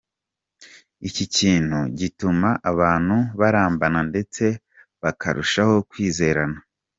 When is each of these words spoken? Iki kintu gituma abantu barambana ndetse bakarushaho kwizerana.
Iki 1.07 1.25
kintu 1.37 1.79
gituma 1.99 2.49
abantu 2.71 3.15
barambana 3.39 4.01
ndetse 4.09 4.43
bakarushaho 5.01 5.73
kwizerana. 5.89 6.57